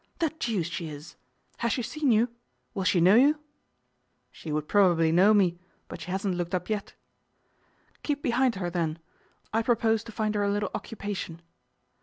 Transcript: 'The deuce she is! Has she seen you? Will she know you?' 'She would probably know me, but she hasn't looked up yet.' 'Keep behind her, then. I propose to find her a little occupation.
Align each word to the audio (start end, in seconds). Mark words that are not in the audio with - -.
'The 0.17 0.31
deuce 0.39 0.65
she 0.67 0.89
is! 0.89 1.15
Has 1.57 1.73
she 1.73 1.83
seen 1.83 2.11
you? 2.11 2.29
Will 2.73 2.83
she 2.83 2.99
know 2.99 3.13
you?' 3.13 3.39
'She 4.31 4.51
would 4.51 4.67
probably 4.67 5.11
know 5.11 5.31
me, 5.31 5.59
but 5.87 6.01
she 6.01 6.09
hasn't 6.09 6.33
looked 6.33 6.55
up 6.55 6.71
yet.' 6.71 6.95
'Keep 8.01 8.23
behind 8.23 8.55
her, 8.55 8.71
then. 8.71 8.97
I 9.53 9.61
propose 9.61 10.03
to 10.05 10.11
find 10.11 10.33
her 10.33 10.41
a 10.41 10.49
little 10.49 10.71
occupation. 10.73 11.43